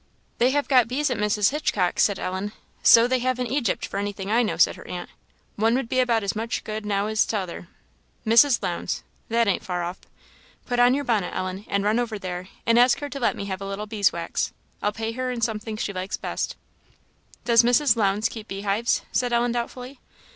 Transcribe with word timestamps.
"They 0.39 0.49
have 0.49 0.67
got 0.67 0.87
bees 0.87 1.11
at 1.11 1.19
Mrs. 1.19 1.51
Hitchcock's," 1.51 2.01
said 2.01 2.17
Ellen. 2.17 2.53
"So 2.81 3.07
they 3.07 3.19
have 3.19 3.37
in 3.37 3.45
Egypt, 3.45 3.85
for 3.85 3.97
anything 3.97 4.31
I 4.31 4.41
know," 4.41 4.57
said 4.57 4.75
her 4.75 4.87
aunt; 4.87 5.11
"one 5.57 5.75
would 5.75 5.87
be 5.87 5.99
about 5.99 6.23
as 6.23 6.35
much 6.35 6.63
good 6.63 6.87
now 6.87 7.05
as 7.05 7.23
t'other. 7.23 7.67
Mrs. 8.25 8.63
Lowndes 8.63 9.03
that 9.29 9.47
ain't 9.47 9.63
far 9.63 9.83
off. 9.83 9.99
Put 10.65 10.79
on 10.79 10.95
your 10.95 11.03
bonnet, 11.03 11.35
Ellen, 11.35 11.65
and 11.67 11.83
run 11.83 11.99
over 11.99 12.17
there, 12.17 12.47
and 12.65 12.79
ask 12.79 12.97
her 12.99 13.09
to 13.09 13.19
let 13.19 13.35
me 13.35 13.45
have 13.45 13.61
a 13.61 13.67
little 13.67 13.85
bees' 13.85 14.11
wax. 14.11 14.51
I'll 14.81 14.91
pay 14.91 15.11
her 15.11 15.29
in 15.29 15.41
something 15.41 15.77
she 15.77 15.93
likes 15.93 16.17
best." 16.17 16.55
"Does 17.45 17.61
Mrs. 17.61 17.95
Lowndes 17.95 18.27
keep 18.27 18.47
bee 18.47 18.61
hives?" 18.61 19.03
said 19.11 19.31
Ellen, 19.31 19.51
doubtfully. 19.51 19.99